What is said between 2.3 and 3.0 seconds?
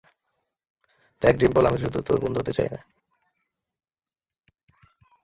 হতে চাই না।